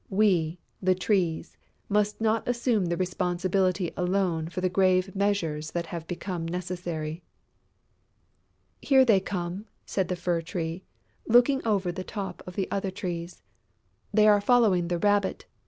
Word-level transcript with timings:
We, 0.09 0.57
the 0.81 0.95
Trees, 0.95 1.57
must 1.87 2.19
not 2.19 2.47
assume 2.47 2.85
the 2.85 2.97
responsibility 2.97 3.91
alone 3.95 4.49
for 4.49 4.59
the 4.59 4.67
grave 4.67 5.15
measures 5.15 5.69
that 5.73 5.85
have 5.93 6.07
become 6.07 6.47
necessary." 6.47 7.21
"Here 8.81 9.05
they 9.05 9.19
come!" 9.19 9.67
said 9.85 10.07
the 10.07 10.15
Fir 10.15 10.41
tree, 10.41 10.85
looking 11.27 11.63
over 11.67 11.91
the 11.91 12.03
top 12.03 12.41
of 12.47 12.55
the 12.55 12.67
other 12.71 12.89
Trees. 12.89 13.43
"They 14.11 14.27
are 14.27 14.41
following 14.41 14.87
the 14.87 14.97
Rabbit.... 14.97 15.45